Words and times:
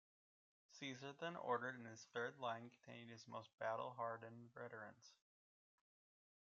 Caesar 0.71 1.13
then 1.19 1.35
ordered 1.35 1.75
in 1.75 1.85
his 1.85 2.05
third 2.11 2.39
line, 2.39 2.71
containing 2.71 3.09
his 3.09 3.27
most 3.27 3.49
battle-hardened 3.59 4.51
veterans. 4.51 5.13